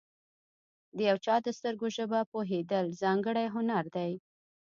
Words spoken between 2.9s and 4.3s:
ځانګړی هنر دی.